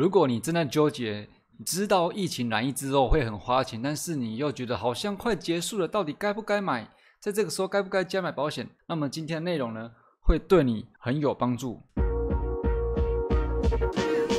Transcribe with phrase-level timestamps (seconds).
[0.00, 1.28] 如果你正在纠结，
[1.62, 6.88] 知道疫情染疫之后会很花钱，但是你又觉得好像快结束了，到底该不该买？
[7.20, 8.66] 在这个时候该不该加买保险？
[8.86, 9.90] 那么今天的内容呢，
[10.22, 11.82] 会对你很有帮助。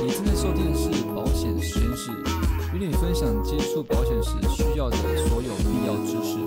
[0.02, 2.10] 你正在收听的是保险实验室，
[2.74, 4.96] 与你分享接触保险时需要的
[5.28, 6.40] 所有必要知识。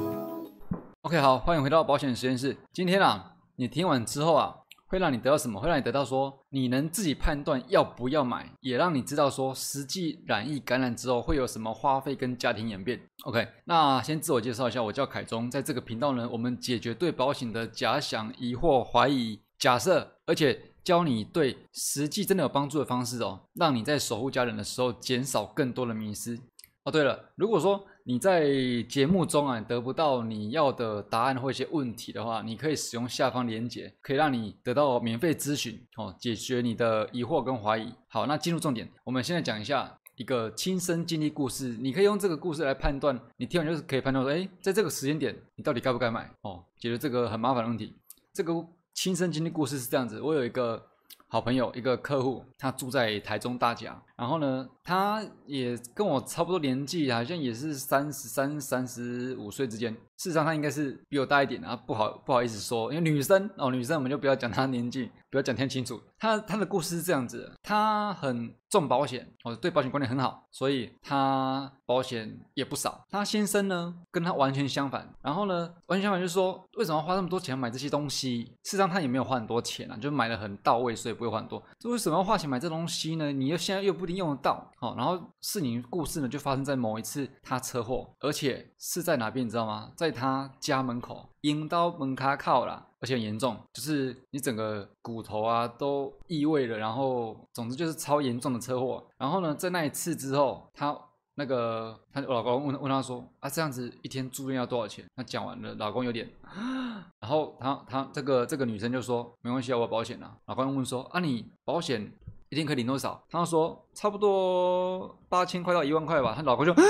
[1.03, 2.57] OK，好，欢迎回到保险实验室。
[2.73, 4.57] 今天啊，你听完之后啊。
[4.95, 5.59] 会让你得到什么？
[5.59, 12.99] 会让你得到说你能自己判断要不要买，也让你知道说实际染疫感染之后会有什么花费跟家庭演变。
[13.25, 26.39] OK，那先自我介绍一下，我叫凯中，在这个频道呢，我们解决对保险的假想、疑惑、怀疑、假设，而且教你对实际真的有帮助的方式哦，让你在守护家人的时候减少更多的迷失。
[26.85, 28.53] 哦，对了，如果说你在
[28.87, 37.91] 节目中啊得不到你要的答案或一些问题的话，你可以使用下方链接，可以让你得到免费咨询哦，解决你的疑惑跟怀疑。
[38.07, 47.95] 好，那进入重点，我们现在讲一下一个亲身经历故事，你可以用这个故事来判断，你听完就是可以判断说，哎，在这个时间点你到底该不该买哦，解决这个很麻烦的问题。
[48.31, 48.53] 这个
[48.93, 50.79] 亲身经历故事是这样子，我有一个
[51.27, 53.99] 好朋友，一个客户，他住在台中大甲。
[54.15, 59.93] 然后呢，她也跟我差不多年纪，好像也是三十三、三十五岁之间。
[60.17, 66.01] 事实上，她应该是比我大一点啊，不好不好意思说，因为女生哦，女生我们就不要讲她年纪，不要讲太清楚。
[66.17, 73.05] 她她的故事是这样子，她很重保险哦，对保险观念很好，所以她保险也不少。
[73.09, 75.13] 她先生呢，跟她完全相反。
[75.21, 78.43] 然后呢，完全相反就是说，为什么要花那么多钱买这些东西？
[78.63, 81.61] 事实上，她也没有花很多钱啊，就买的很到位，所以不会花很多。
[81.77, 83.33] 这为什么要花钱买这东西呢？
[83.33, 84.04] 你又现在又不。
[84.05, 89.91] 不一定用得到，好，然后事情故事呢就发生在某一次他车祸，而且是在哪边你知道吗？
[89.95, 99.03] 在他家门口，阴刀门卡靠了，而且很严重，就是你整个骨头啊都异位了，然后总之就是超严重的车祸。
[99.17, 100.95] 然后呢，在那一次之后，他
[101.33, 105.03] 那个他老公问问他说啊，这样子一天住院要多少钱？
[105.15, 106.29] 他讲完了，老公有点，
[107.19, 110.37] 然后他他这个这个女生就说没关系啊，我保险啊。
[110.45, 112.13] 老公问说啊，你保险？
[112.49, 113.23] 一天可以领多少？
[113.29, 116.33] 他说差不多八千块到一万块吧。
[116.35, 116.73] 他老婆就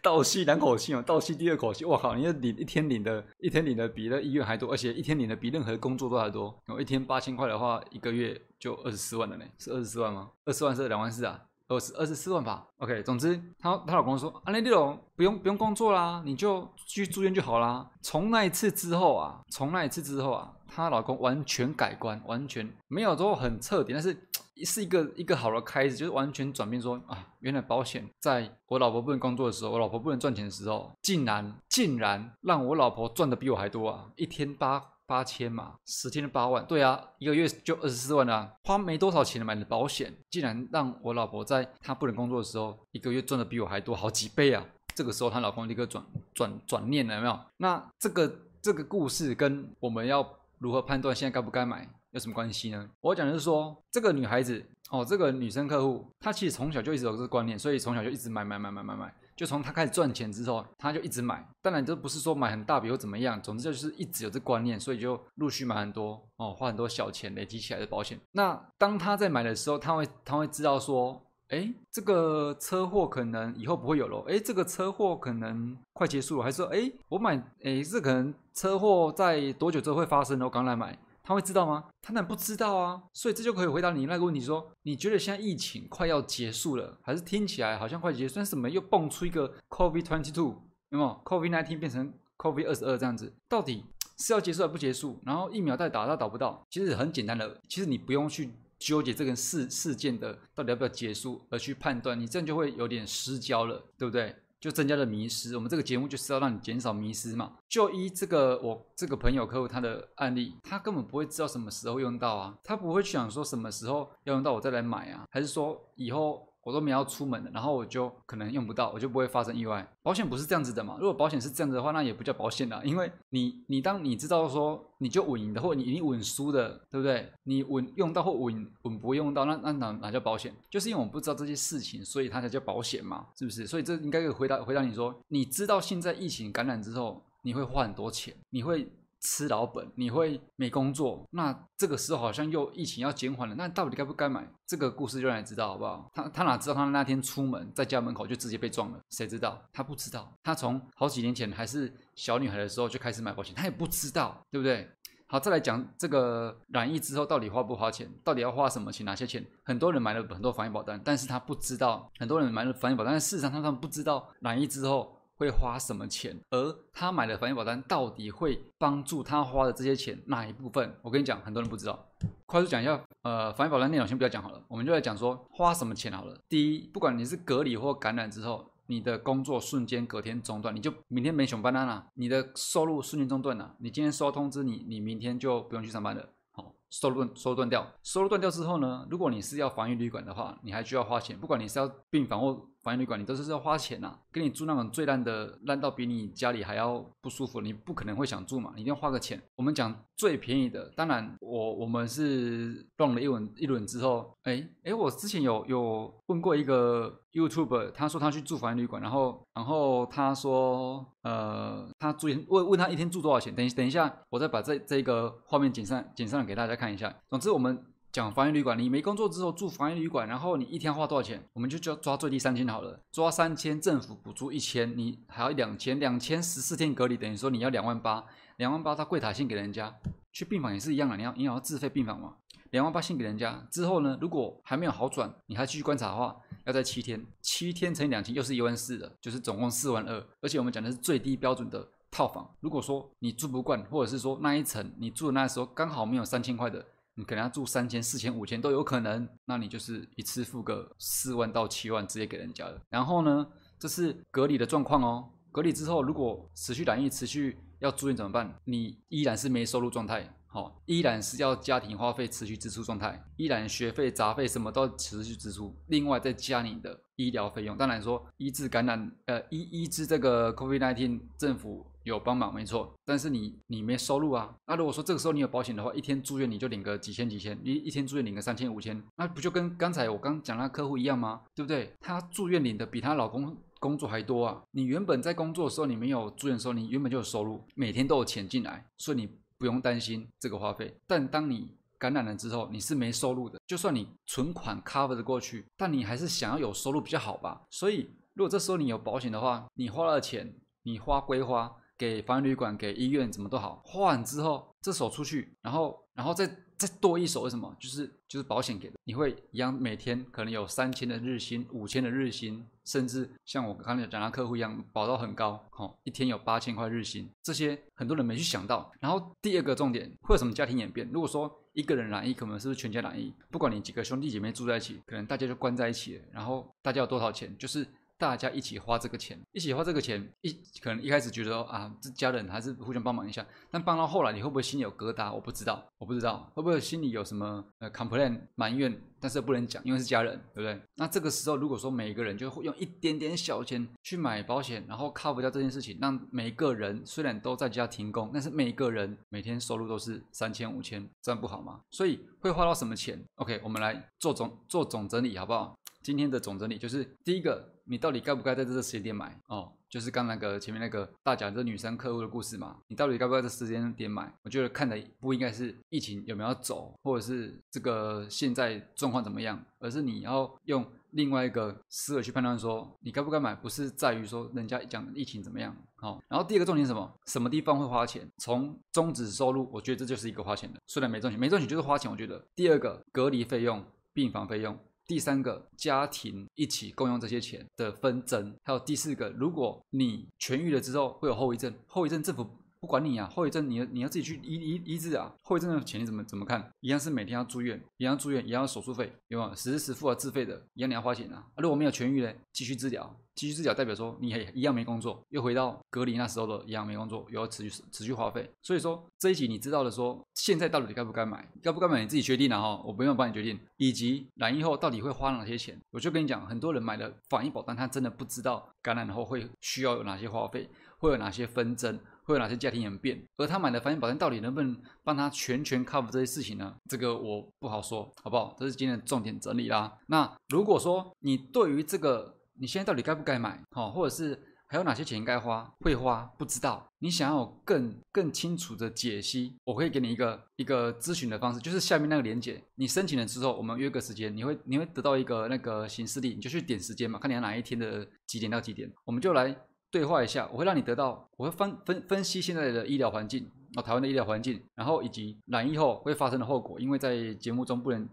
[0.00, 1.84] 倒吸两口气哦，倒吸第二口气。
[1.84, 6.54] 我靠，你要领一天领的，一天领的比那医院还多，而且一天领的比任何工作都还多。
[6.64, 9.44] 然后一天八千块的话，一个月就二十四万了呢。
[9.58, 10.30] 是二十四万吗？
[10.44, 11.40] 二十四万是两万四啊？
[11.68, 12.66] 二十二十四万吧。
[12.78, 17.90] OK，总之，她她老公说啊，那这种不用不用工作啦，你就去住院就好啦。
[18.02, 20.52] 从那一次之后啊，从那一次之后啊。
[20.68, 24.28] 她老公完全改观，完全没有说很彻底，但是
[24.64, 34.06] 是一个一个好的开始，就是完全转变说啊，原来保险在我老婆不能工作的时候，我老婆不能赚钱的时候，竟然竟然让我老婆赚的比我还多啊！
[34.16, 44.64] 一天八八千嘛，十天八万，对啊，一个月就二十四万啊，花没多少钱买的保险，竟然让我老婆在她不能工作的时候，一个月赚的比我还多好几倍啊！
[44.94, 47.38] 这个时候她老公立刻转转转念了，有没有？
[47.58, 48.30] 那这个
[48.60, 50.28] 这个故事跟我们要。
[50.58, 52.88] 如何判断现在该不该买有什么关系呢？
[53.02, 61.46] 我讲的是说，这个女孩子哦，这个女生客户，她其实从小就一直有这个观念，所以从小就一直买买买买买买，就从她开始赚钱之后，她就一直买。
[61.60, 68.18] 当然，这不是说买很大笔或怎么样，总之就是一直有这观念，所以就陆续买很多哦，花很多小钱累积起来的保险。
[68.32, 71.22] 那当她在买的时候，她会她会知道说。
[71.48, 74.24] 哎，这个车祸可能以后不会有了。
[74.26, 80.44] 哎，这个车祸可能快结束了，还是说，哎，我买，哎，这可能车祸在多久之后会发生呢？
[80.44, 81.84] 我刚来买，他会知道吗？
[82.00, 83.02] 他然不知道啊。
[83.12, 88.36] 所以这就可以回答你那个问题：说你觉得现在疫情快要结束了，还是听起来好像快结束？
[88.36, 90.54] 但是怎么又蹦出一个 COVID twenty two？
[90.90, 93.34] 有没有 COVID nineteen 变成 COVID 二十二这样子？
[93.48, 93.84] 到底
[94.18, 95.20] 是要结束还不结束？
[95.26, 96.64] 然后疫苗再打，他打不到。
[96.70, 98.52] 其实很简单的，其实你不用去。
[98.78, 104.36] 纠结这个事事件的到底要不要结束，而去判断，你这样就会有点失焦了，对不对？
[104.60, 105.54] 就增加了迷失。
[105.54, 107.52] 我们这个节目就是要让你减少迷失嘛。
[107.68, 116.46] 就依这个我这个朋友客户他的案例，他根本不会知道什么时候用到啊，他不会想说什么时候要用到我再来买啊，还是说以后。
[116.66, 119.88] 我都没要出门的，然后我就可能用不到，我就不会发生意外。
[120.02, 120.96] 保险不是这样子的嘛？
[120.98, 127.30] 如果保险是这样子的话，那也不叫保险了，因为你你当你知道说你就稳赢的，或你你稳输的，对不对？
[127.44, 130.52] 你稳用到或稳稳不用到，那那哪哪叫保险？
[130.68, 133.64] 就是因为我不知道这些事情，所以它才叫保险嘛，是不是？
[133.64, 138.90] 所以这应该可以回答回答你说，你知道现在疫情感染之后，你会花很多钱，你会。
[139.20, 141.26] 吃老本，你会没工作？
[141.30, 144.46] 那这个时候好像又疫情要减缓了，那到底该不该买？
[144.66, 146.10] 这个故事就让你知道好不好？
[146.14, 149.00] 他他哪知道他那天出门在家门口就直接被撞了？
[149.10, 149.60] 谁知道？
[149.72, 150.32] 他不知道。
[150.42, 154.88] 他从好几年前还是小女孩的时候就开始买保险，他也不知道，对不对？
[155.28, 159.44] 好，再来讲这个染疫之后到底花不花钱，到底要花什么钱，哪些钱？
[159.64, 170.94] 很多人买了很多防疫保单，但是他不知道，很多人买了防疫保单，但事实上他们不知道染疫之后会花什么钱，而他买的防疫保单到底会帮助他花的这些钱哪一部分？
[171.02, 172.06] 我跟你讲，很多人不知道。
[172.46, 176.38] 快速讲一下，呃，防疫保单内容先不要讲好了，我们就来讲说花什么钱好了。
[176.48, 178.70] 第一，不管你是隔离或感染之后。
[178.88, 183.74] 你的工作瞬间隔天中断，你就明天没熊班单了，你的收入瞬间中断了。
[183.80, 186.24] 你今天收到通知，你你明天就不用去上班了。
[186.52, 192.68] 好，收入收入断掉，收入断掉之后呢，如果你是要防疫旅馆的话，你还需要花钱，不管你是要病房或。
[192.86, 199.42] 防疫旅馆，你都是要花钱呐，跟你住那种最烂的，烂到比你家里还要不舒服，你不可能会想住嘛，你一定要花个钱。
[199.56, 213.52] 我们讲最便宜的，当然我我们是逛了一轮一轮之后，哎哎，我之前有有问过一个 YouTube，他说他去住防疫旅馆，然后然后他说，呃，他住问问他一天住多少钱？
[213.52, 217.12] 等等一下，我再把这这个画面剪上剪上来给大家看一下。
[217.28, 217.84] 总之我们。
[218.16, 221.46] 讲防疫旅馆，你没工作之后住防疫旅馆，然后你一天花多少钱？
[221.52, 228.24] 我们就就抓最低三千好了，抓三千，政府补助一千，你还要两千，两千十四天隔离，等于说你要两万八，
[228.56, 229.94] 两万八他柜台先给人家，
[230.32, 232.36] 去病房也是一样的，你要你要自费病房嘛，
[232.70, 236.34] 两万八先给人家，之后呢，如果还没有好转，你还继续观察的话，
[236.64, 246.82] 要在七天，七天乘以两千又是一万四的，就是总共四万二，而且我们讲的是最低标准的套房，如果说你住不惯，或者是说那一层你住的那时候刚好没有三千块的。
[247.18, 252.80] 你可能要住三千、四千、五千都有可能，那你就是一次付个四万到七万直接给人家了。
[252.90, 253.46] 然后呢，
[253.78, 255.30] 这是隔离的状况哦。
[255.50, 258.54] 隔离之后，如果持续染疫、持续要住院怎么办？
[258.64, 265.76] 你依然是没收入状态，哦，依然是要家庭花费持续支出状态，依然学费、杂费什么都持续支出。
[265.88, 271.86] 另外再加你的医疗费用，当然说医治感染，呃，医医治这个 COVID-19，政府。
[272.06, 274.54] 有帮忙没错，但是你你没收入啊。
[274.68, 281.40] 那如果说这个时候你有保险的话，一天住院你就领个几千几千，你一天住院领个三千五千，那不就跟刚才我刚讲那客户一样吗？
[281.52, 281.92] 对不对？
[282.00, 284.62] 她住院领的比她老公工作还多啊。
[284.70, 290.98] 你原本在工作的时候你没有住院的时候，你原本就有收入，每天都有钱进来，所以你不用担心这个花费。
[291.06, 293.58] 但当你感染了之后，你是没收入的。
[293.66, 297.62] 就算你存款 cover 的过去，但你还是想要有收入比较好吧。
[297.70, 301.74] 所以如果这时候你有保险的话，你花了钱，你花归花。
[301.98, 307.74] 给房旅馆、给医院怎么都好，花完之后这手出去，然后，然后再再多一手，为什么？
[307.80, 318.92] 就是就是保险给的，你会一样每天可能有三千的日薪、五千的日薪，甚至像我刚才讲的客户一样保到很高，哦，一天有八千块日薪，这些很多人没去想到。
[319.00, 321.08] 然后第二个重点，会有什么家庭演变？
[321.12, 323.32] 如果说一个人染疫，可能是不是全家染疫？
[323.50, 327.56] 不管你几个兄弟姐妹住在一起，可能大家就关在一起了，然后大家有多少钱？
[327.58, 327.86] 就是。
[328.18, 335.32] 大家一起花这个钱，一起花这个钱，一可能一开始觉得啊，这家人还是互相帮忙一下，但帮到后来，你会不会心里有疙瘩？
[335.34, 340.80] 我不知道，我不知道会不会心里有什么呃 complain 埋怨，但是不能讲，因为是家人，对不对？
[340.94, 351.80] 那这个时候，如果说每一个人就会用一点点小钱去买保险，然后 cover 掉这件事情，让每一个人虽然都在家停工，但是每一个人每天收入都是三千五千，这样不好吗？
[351.90, 355.76] 所以会花到什么钱？OK，我们来做总做总整理，好不好？
[356.06, 357.72] 今天的总整理就是第一个。
[357.88, 359.40] 你到底该不该在这个时间点买？
[359.46, 362.76] 哦，就是刚那个前面那个大讲这女生客户的故事嘛。
[362.88, 364.32] 你到底该不该在时间点买？
[364.42, 375.76] 我觉得看的不应该是疫情有没有走，或者是这个现在状况怎么样，而是你要用另外一个思维去判断说你该不该买，不是在于说人家讲疫情怎么样。
[375.94, 377.12] 好，然后第二个重点是什么？
[377.26, 378.28] 什么地方会花钱？
[378.38, 382.10] 从终止收入，我觉得这就是一个花钱的，虽然没赚钱，没赚钱就是花钱。
[382.10, 384.76] 我觉得第二个隔离费用、病房费用。
[385.06, 392.46] 第三个家庭一起共用这些钱的纷争，还有第四个，如果你痊愈了之后会有后遗症，后遗症政府
[392.80, 396.70] 不管你啊，后遗症你你要自己去医医医治啊，后遗症的钱你怎么怎么看？
[396.80, 399.52] 一样是每天要住院，一样住院，一样手术费，有吗？
[399.54, 401.46] 实时付啊，自费的，一样你要花钱啊。
[401.56, 403.16] 如果没有痊愈呢，继续治疗。
[403.36, 408.50] 继续治疗代表说你也一样没工作，又回到隔离那时候的一样没工作，又要持续持续花费。
[408.62, 413.60] 所以说这一集你知道了，说现在到底该不该买，该不该买你自己决定了哈，我不用帮你决定。
[413.76, 426.74] 以及染疫后到底会花哪些钱，我就跟你讲，很多人买的防疫保单，他真的不知道感染后会需要有哪些花费，会有哪些纷争，会有哪些家庭演变，而他买的防疫保单到底能不能帮他全权 cover 这些事情呢？
[426.90, 428.54] 这个我不好说，好不好？
[428.58, 429.96] 这是今天的重点整理啦。
[430.08, 433.62] 那如果说你对于这个，你现在到底该不该买？
[433.70, 435.72] 好，或者是还有哪些钱该花？
[435.80, 436.84] 会花不知道。
[436.98, 442.60] 你想要更更清楚的解析，我可以给你一个一个咨询的方式，就是下面那个链接。
[442.74, 449.54] 你申请了之后，我们约个时间，你会你会得到一个那个行事历，你就去点时间嘛，看你要哪一天的几点到几点，我们就来
[449.96, 450.46] 对话一下。
[450.52, 453.50] 我会让你得到，我会分分分析现在的医疗环境。
[453.76, 458.08] 哦，台湾的医疗环境，然后以及染疫后会发生的后果，因为在节目中不能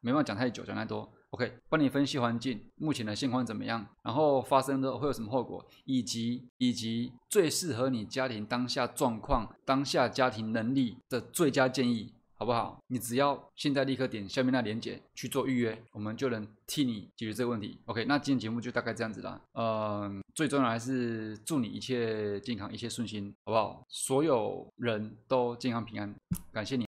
[0.00, 1.10] 没办法讲太久，讲太多。
[1.30, 12.12] OK，帮你分析环境目前的现况怎么样，然后发生的会有什么后果，以及以及最适合你家庭当下状况、当下家庭能力的最佳建议。
[12.42, 12.76] 好不好？
[12.88, 17.78] 你只要现在立刻点下面那连接去做预约，我们就能替你解决这个问题。
[17.84, 19.40] OK，那今天节目就大概这样子啦。
[19.54, 23.86] 嗯，最重要还是祝你一切健康，一切顺心，好不好？
[23.88, 26.12] 所有人都健康平安，
[26.52, 26.80] 感谢你。